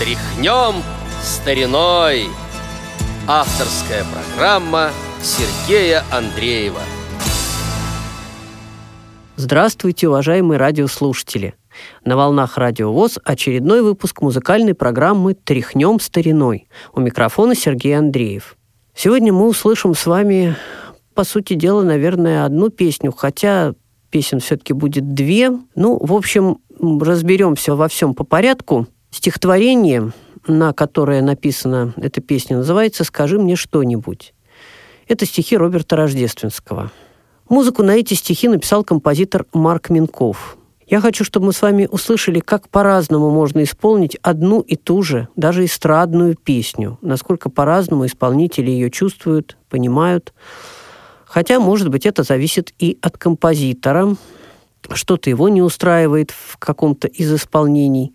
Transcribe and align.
Тряхнем 0.00 0.82
стариной. 1.22 2.22
Авторская 3.28 4.02
программа 4.10 4.92
Сергея 5.20 6.04
Андреева. 6.10 6.80
Здравствуйте, 9.36 10.08
уважаемые 10.08 10.56
радиослушатели! 10.56 11.52
На 12.02 12.16
волнах 12.16 12.56
Радио 12.56 12.90
ВОЗ 12.90 13.18
очередной 13.22 13.82
выпуск 13.82 14.22
музыкальной 14.22 14.72
программы 14.72 15.34
«Тряхнем 15.34 16.00
стариной». 16.00 16.68
У 16.94 17.00
микрофона 17.00 17.54
Сергей 17.54 17.98
Андреев. 17.98 18.56
Сегодня 18.94 19.34
мы 19.34 19.46
услышим 19.48 19.94
с 19.94 20.06
вами, 20.06 20.56
по 21.14 21.24
сути 21.24 21.52
дела, 21.52 21.82
наверное, 21.82 22.46
одну 22.46 22.70
песню, 22.70 23.12
хотя 23.12 23.74
песен 24.08 24.40
все-таки 24.40 24.72
будет 24.72 25.12
две. 25.12 25.50
Ну, 25.74 25.98
в 26.02 26.14
общем, 26.14 26.60
разберемся 26.80 27.74
во 27.74 27.86
всем 27.88 28.14
по 28.14 28.24
порядку. 28.24 28.86
Стихотворение, 29.10 30.12
на 30.46 30.72
которое 30.72 31.22
написана 31.22 31.92
эта 31.96 32.20
песня, 32.20 32.58
называется 32.58 33.04
«Скажи 33.04 33.38
мне 33.38 33.56
что-нибудь». 33.56 34.34
Это 35.08 35.26
стихи 35.26 35.56
Роберта 35.56 35.96
Рождественского. 35.96 36.92
Музыку 37.48 37.82
на 37.82 37.96
эти 37.96 38.14
стихи 38.14 38.46
написал 38.46 38.84
композитор 38.84 39.44
Марк 39.52 39.90
Минков. 39.90 40.56
Я 40.86 41.00
хочу, 41.00 41.24
чтобы 41.24 41.46
мы 41.46 41.52
с 41.52 41.62
вами 41.62 41.88
услышали, 41.90 42.40
как 42.40 42.68
по-разному 42.68 43.30
можно 43.30 43.62
исполнить 43.64 44.16
одну 44.22 44.60
и 44.60 44.76
ту 44.76 45.02
же, 45.02 45.28
даже 45.34 45.64
эстрадную 45.64 46.36
песню, 46.36 46.98
насколько 47.02 47.48
по-разному 47.50 48.06
исполнители 48.06 48.70
ее 48.70 48.90
чувствуют, 48.90 49.56
понимают. 49.68 50.32
Хотя, 51.26 51.60
может 51.60 51.88
быть, 51.90 52.06
это 52.06 52.24
зависит 52.24 52.72
и 52.78 52.98
от 53.02 53.18
композитора, 53.18 54.16
что-то 54.92 55.30
его 55.30 55.48
не 55.48 55.62
устраивает 55.62 56.30
в 56.30 56.56
каком-то 56.58 57.08
из 57.08 57.32
исполнений. 57.32 58.12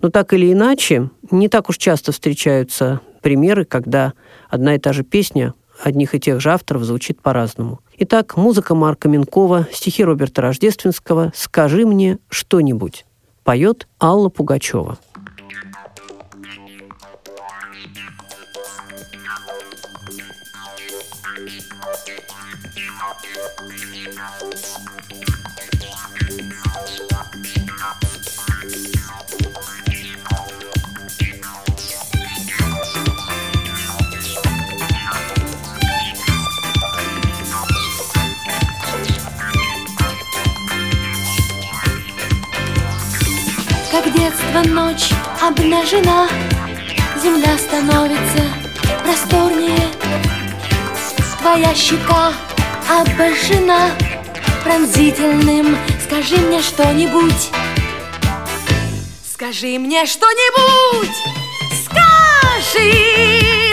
Но 0.00 0.10
так 0.10 0.32
или 0.32 0.52
иначе, 0.52 1.10
не 1.30 1.48
так 1.48 1.68
уж 1.68 1.78
часто 1.78 2.12
встречаются 2.12 3.00
примеры, 3.22 3.64
когда 3.64 4.12
одна 4.48 4.74
и 4.74 4.78
та 4.78 4.92
же 4.92 5.02
песня 5.02 5.54
одних 5.82 6.14
и 6.14 6.20
тех 6.20 6.40
же 6.40 6.50
авторов 6.50 6.84
звучит 6.84 7.20
по-разному. 7.20 7.80
Итак, 7.98 8.36
музыка 8.36 8.74
Марка 8.74 9.08
Минкова, 9.08 9.68
стихи 9.72 10.04
Роберта 10.04 10.42
Рождественского 10.42 11.32
«Скажи 11.34 11.86
мне 11.86 12.18
что-нибудь». 12.28 13.04
Поет 13.44 13.86
Алла 14.00 14.28
Пугачева. 14.28 14.98
Как 43.92 44.12
детство 44.12 44.62
ночь 44.66 45.12
обнажена 45.40 46.28
Земля 47.22 47.56
становится 47.56 48.42
просторнее 49.04 49.85
Твоя 51.46 51.72
щека 51.76 52.32
обожжена 52.90 53.90
Пронзительным. 54.64 55.78
Скажи 56.04 56.38
мне 56.38 56.60
что-нибудь. 56.60 57.50
Скажи 59.32 59.78
мне 59.78 60.06
что-нибудь. 60.06 61.16
Скажи 61.84 62.90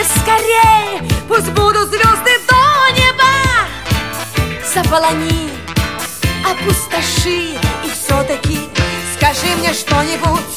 скорее. 0.04 1.02
Пусть 1.26 1.50
будут 1.50 1.88
звезды 1.88 2.38
до 2.48 2.92
неба. 2.96 3.32
Заполони, 4.72 5.50
опустоши 6.48 7.58
И 7.84 7.90
все-таки 7.92 8.60
скажи 9.16 9.52
мне 9.58 9.74
что-нибудь. 9.74 10.54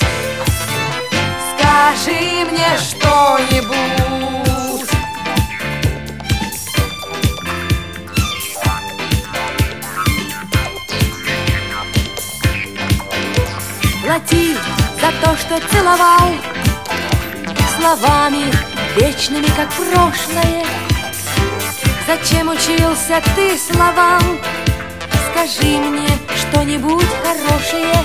Скажи 1.57 2.45
мне 2.45 2.77
что-нибудь 2.77 3.96
что 15.47 15.59
целовал. 15.69 16.33
Словами 17.77 18.51
вечными, 18.97 19.47
как 19.55 19.69
прошлое. 19.71 20.65
Зачем 22.05 22.49
учился 22.49 23.21
ты 23.35 23.57
словам? 23.57 24.21
Скажи 25.31 25.77
мне 25.77 26.09
что-нибудь 26.35 27.07
хорошее. 27.23 27.95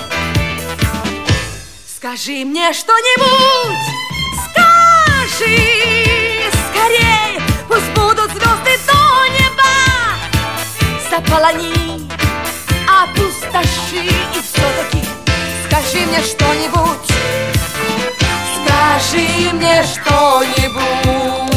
Скажи 1.97 2.45
мне 2.45 2.73
что-нибудь. 2.73 3.79
Скажи 4.51 5.59
скорее 6.71 7.41
Пусть 7.69 7.91
будут 7.95 8.31
звезды 8.31 8.79
до 8.87 9.27
неба. 9.37 9.73
Заполони, 11.11 12.09
опустоши 12.87 14.05
И 14.05 14.43
все-таки 14.43 15.02
скажи 15.73 16.05
мне 16.07 16.23
что-нибудь. 16.23 17.09
Скажи 18.67 19.53
мне 19.55 19.83
что-нибудь. 19.83 21.53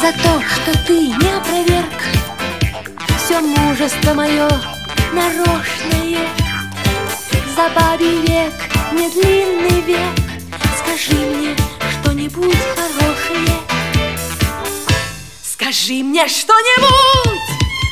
За 0.00 0.12
то, 0.12 0.42
что 0.42 0.86
ты 0.86 1.08
не 1.08 1.30
опроверг 1.36 2.02
Все 3.18 3.40
мужество 3.40 4.14
мое 4.14 4.48
нарочное. 5.12 6.26
За 7.54 7.68
бабий 7.76 8.22
век, 8.26 8.54
не 8.92 9.08
длинный 9.10 9.80
век. 9.82 10.00
Скажи 10.78 11.14
мне 11.14 11.54
что-нибудь 12.02 12.56
хорошее 12.74 13.69
Скажи 15.70 16.02
мне 16.02 16.26
что-нибудь. 16.26 17.38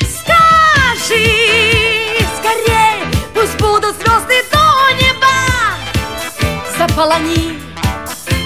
Скажи 0.01 1.23
скорее 2.37 3.05
Пусть 3.33 3.55
будут 3.57 3.95
звезды 3.95 4.43
до 4.51 4.91
неба. 5.01 5.27
Заполони, 6.77 7.57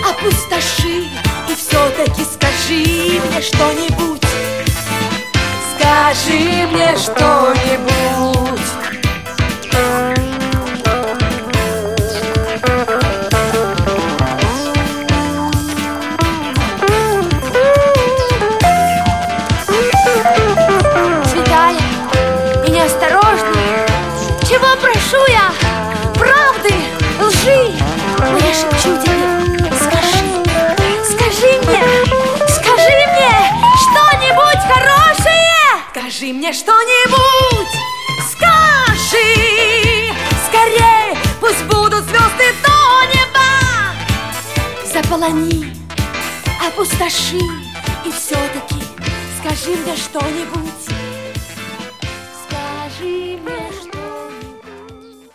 опустоши 0.07 1.09
И 1.49 1.55
все-таки 1.55 2.23
скажи 2.25 3.19
мне 3.27 3.41
что-нибудь. 3.41 4.21
Скажи 5.79 6.67
мне 6.67 6.95
что-нибудь 6.95 8.62
опустоши 47.03 47.37
И 48.05 48.11
все-таки 48.11 48.75
скажи 49.39 49.71
мне 49.71 49.95
что-нибудь 49.95 50.85
Скажи 52.47 53.37
мне 53.37 53.71
что-нибудь 53.81 55.31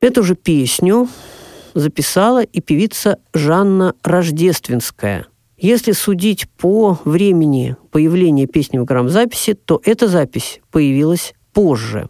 Эту 0.00 0.22
же 0.22 0.34
песню 0.34 1.08
записала 1.74 2.42
и 2.42 2.60
певица 2.60 3.18
Жанна 3.32 3.94
Рождественская. 4.02 5.26
Если 5.56 5.92
судить 5.92 6.48
по 6.50 6.98
времени 7.04 7.76
появления 7.90 8.46
песни 8.46 8.78
в 8.78 8.84
грамзаписи, 8.84 9.54
то 9.54 9.80
эта 9.84 10.08
запись 10.08 10.60
появилась 10.70 11.34
позже. 11.52 12.08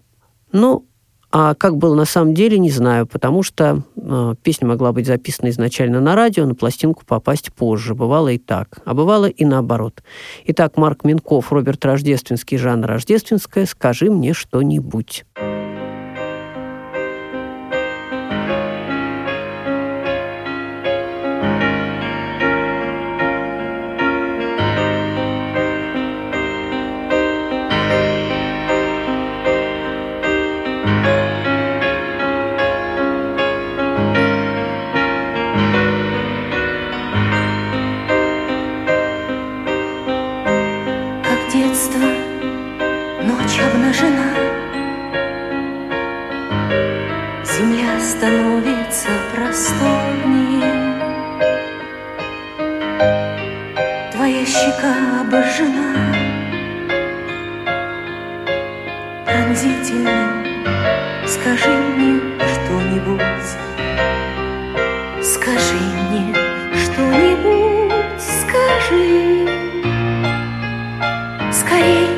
Но 0.53 0.85
А 1.31 1.55
как 1.55 1.77
было 1.77 1.95
на 1.95 2.07
самом 2.07 2.33
деле, 2.33 2.59
не 2.59 2.71
знаю, 2.71 3.07
потому 3.07 3.43
что 3.43 3.83
э, 3.97 4.35
песня 4.43 4.67
могла 4.67 4.93
быть 4.93 5.07
записана 5.07 5.51
изначально 5.51 6.01
на 6.01 6.15
радио, 6.15 6.47
на 6.47 6.55
пластинку 6.55 7.05
попасть 7.05 7.53
позже. 7.53 7.95
Бывало 7.95 8.29
и 8.29 8.39
так, 8.39 8.81
а 8.87 8.95
бывало 8.95 9.27
и 9.27 9.45
наоборот. 9.45 10.03
Итак, 10.47 10.79
Марк 10.79 11.05
Минков, 11.05 11.53
Роберт 11.53 11.85
Рождественский, 11.85 12.57
Жанна 12.57 12.87
Рождественская 12.87 13.67
«Скажи 13.67 14.11
мне 14.11 14.33
что-нибудь». 14.33 15.27
Земля 47.59 47.99
становится 47.99 49.09
просторнее. 49.35 50.63
Твоя 54.13 54.47
щека 54.47 54.95
обожжена 55.23 55.93
Пронзительным. 59.27 60.45
Скажи 61.27 61.71
мне 61.71 62.21
что-нибудь. 62.47 63.49
Скажи 65.21 65.81
мне 66.11 66.33
что-нибудь. 66.85 68.23
Скажи. 68.23 69.49
Скорей 71.53 72.09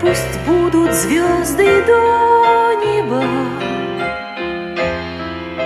Пусть 0.00 0.40
будут 0.48 0.92
звезды 0.94 1.84
до 1.86 2.72
неба. 2.84 3.65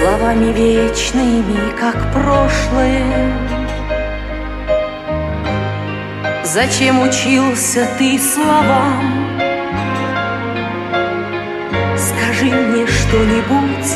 Словами 0.00 0.50
вечными, 0.54 1.78
как 1.78 1.94
прошлое. 2.10 3.36
Зачем 6.42 7.02
учился 7.02 7.86
ты 7.98 8.18
словам? 8.18 9.38
Скажи 11.98 12.46
мне 12.46 12.86
что-нибудь 12.86 13.90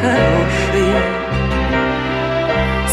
хорошее. 0.00 1.00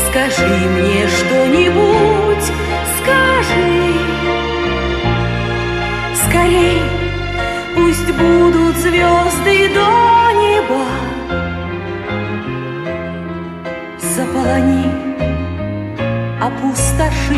Скажи 0.07 0.47
мне 0.47 1.07
что-нибудь, 1.07 2.51
скажи. 3.01 3.93
Скорей 6.29 6.83
Пусть 7.75 8.11
будут 8.11 8.75
звезды 8.77 9.69
до 9.73 10.31
неба 10.33 11.16
Заполони, 14.17 14.89
опустоши. 16.41 17.35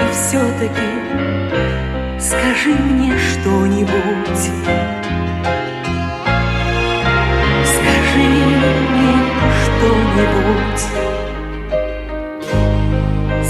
И 0.00 0.12
все-таки 0.12 0.88
скажи 2.18 2.70
мне 2.70 3.12
что-нибудь. 3.18 4.44
Скажи 7.74 8.28
мне 8.94 9.14
что-нибудь. 9.60 10.84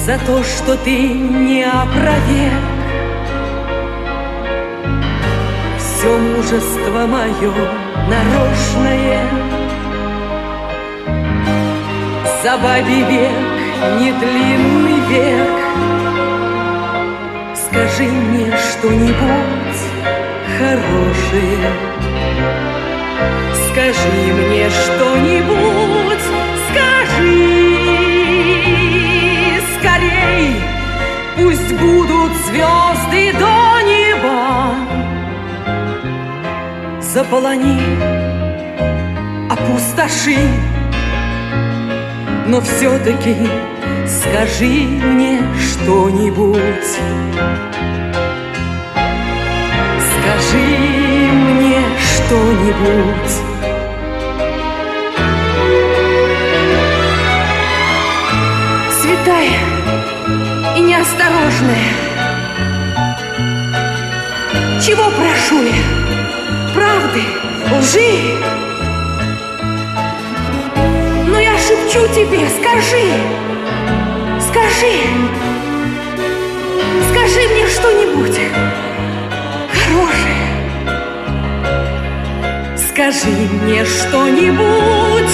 За 0.06 0.19
то, 0.27 0.43
что 0.43 0.77
ты 0.79 1.09
не 1.09 1.62
опроверг 1.62 2.65
все 5.79 6.19
мужество 6.19 7.06
мое 7.06 7.53
нарочное 8.09 9.54
За 12.44 12.58
бабий 12.58 13.02
век, 13.05 13.32
не 13.99 14.12
длинный 14.12 15.00
век. 15.08 15.49
Скажи 17.56 18.02
мне 18.02 18.55
что-нибудь 18.55 19.81
хорошее. 20.58 21.70
Скажи 23.70 24.32
мне 24.35 24.69
что-нибудь, 24.69 26.26
скажи. 26.69 27.55
Скорей 29.79 30.55
Пусть 31.37 31.73
будут 31.81 32.32
звезды 32.46 33.32
до 33.38 33.81
неба. 33.88 34.75
Заполони, 37.00 37.81
опустоши, 39.50 40.37
но 42.46 42.61
все-таки 42.61 43.37
скажи 44.06 44.87
мне 44.87 45.43
что-нибудь. 45.58 46.58
Скажи 50.12 50.67
мне 51.32 51.81
что-нибудь. 51.99 53.32
Святая 59.00 59.58
и 60.76 60.81
неосторожная, 60.81 61.93
чего 64.81 65.05
прошу 65.10 65.63
я? 65.63 66.05
правды, 66.74 67.22
лжи. 67.70 68.54
Шепчу 71.94 72.08
тебе, 72.08 72.48
скажи, 72.48 73.06
скажи, 74.41 74.96
скажи 77.10 77.48
мне 77.48 77.67
что-нибудь. 77.69 78.39
Хорошее. 79.72 80.46
Скажи 82.77 83.48
мне 83.63 83.84
что-нибудь, 83.84 85.32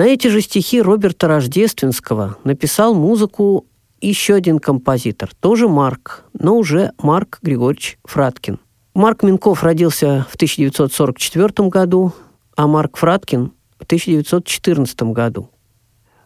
На 0.00 0.06
эти 0.06 0.28
же 0.28 0.40
стихи 0.40 0.80
Роберта 0.80 1.28
Рождественского 1.28 2.38
написал 2.42 2.94
музыку 2.94 3.66
еще 4.00 4.32
один 4.32 4.58
композитор, 4.58 5.30
тоже 5.40 5.68
Марк, 5.68 6.24
но 6.32 6.56
уже 6.56 6.92
Марк 7.02 7.38
Григорьевич 7.42 7.98
Фраткин. 8.04 8.60
Марк 8.94 9.22
Минков 9.22 9.62
родился 9.62 10.26
в 10.30 10.36
1944 10.36 11.68
году, 11.68 12.14
а 12.56 12.66
Марк 12.66 12.96
Фраткин 12.96 13.52
в 13.78 13.84
1914 13.84 15.02
году. 15.02 15.50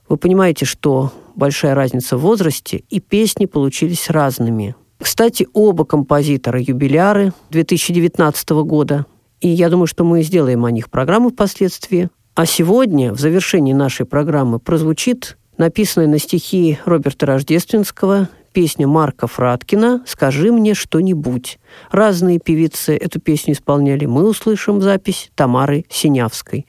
Вы 0.08 0.18
понимаете, 0.18 0.66
что 0.66 1.12
большая 1.34 1.74
разница 1.74 2.16
в 2.16 2.20
возрасте, 2.20 2.84
и 2.90 3.00
песни 3.00 3.46
получились 3.46 4.08
разными. 4.08 4.76
Кстати, 4.98 5.48
оба 5.52 5.84
композитора 5.84 6.60
юбиляры 6.60 7.32
2019 7.50 8.50
года, 8.50 9.06
и 9.40 9.48
я 9.48 9.68
думаю, 9.68 9.88
что 9.88 10.04
мы 10.04 10.22
сделаем 10.22 10.64
о 10.64 10.70
них 10.70 10.90
программу 10.90 11.30
впоследствии. 11.30 12.08
А 12.34 12.46
сегодня, 12.46 13.12
в 13.12 13.20
завершении 13.20 13.72
нашей 13.72 14.06
программы, 14.06 14.58
прозвучит 14.58 15.36
написанная 15.56 16.08
на 16.08 16.18
стихи 16.18 16.80
Роберта 16.84 17.26
Рождественского 17.26 18.28
песня 18.52 18.88
Марка 18.88 19.28
Фраткина 19.28 20.02
«Скажи 20.04 20.50
мне 20.50 20.74
что-нибудь». 20.74 21.60
Разные 21.92 22.40
певицы 22.40 22.96
эту 22.96 23.20
песню 23.20 23.54
исполняли. 23.54 24.06
Мы 24.06 24.28
услышим 24.28 24.80
запись 24.80 25.30
Тамары 25.36 25.84
Синявской. 25.88 26.66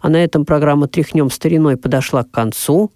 А 0.00 0.08
на 0.08 0.22
этом 0.22 0.46
программа 0.46 0.88
«Тряхнем 0.88 1.30
стариной» 1.30 1.76
подошла 1.76 2.22
к 2.22 2.30
концу. 2.30 2.90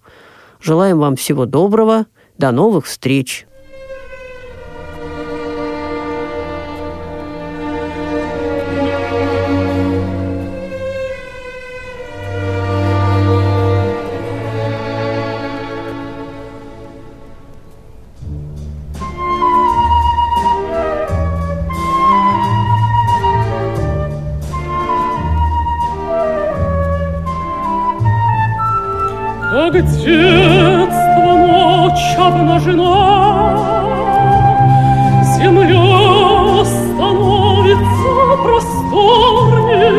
Желаем 0.59 0.97
вам 0.97 1.15
всего 1.17 1.45
доброго. 1.45 2.07
До 2.37 2.51
новых 2.51 2.85
встреч! 2.85 3.46
Как 29.49 29.73
детство 29.73 31.31
ночь 31.37 32.17
обнажена, 32.17 33.57
Земля 35.37 36.65
становится 36.65 38.09
просторнее, 38.43 39.93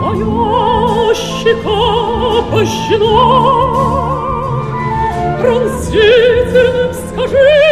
Моя 0.00 1.14
щека 1.14 2.42
пощена. 2.50 3.18
Пронзительным 5.40 6.90
скажи 6.92 7.71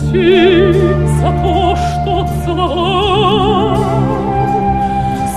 за 0.00 1.30
то, 1.42 1.76
что 1.76 2.26
целовал 2.44 3.76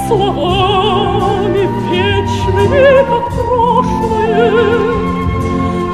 Словами 0.07 1.63
вечными, 1.89 2.85
как 3.09 3.25
прошлое. 3.35 4.51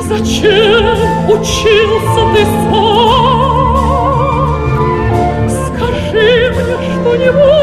Зачем 0.01 1.29
учился 1.29 2.21
ты 2.33 2.41
сам? 2.45 3.77
Скажи 5.49 6.29
мне 6.51 6.77
что-нибудь. 7.01 7.56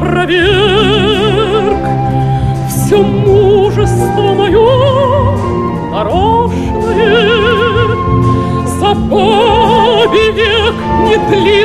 опроверг 0.00 1.86
Все 2.68 2.96
мужество 3.02 4.34
мое 4.34 5.40
нарочное. 5.90 7.30
За 8.80 8.94
век 10.32 10.74
не 11.04 11.16
длинный, 11.28 11.59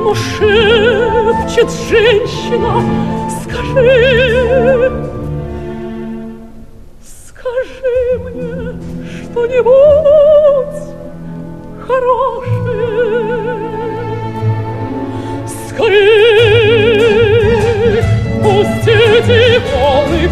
Но 0.02 0.14
шепчет 0.14 1.70
женщина, 1.88 2.82
скажи, 3.42 4.90
Скажи 7.02 8.18
мне 8.24 8.48
что-нибудь 9.24 10.82
хорошее. 11.86 12.53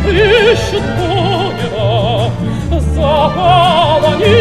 ищет 0.08 0.82
полера, 0.96 2.30
заполони, 2.94 4.36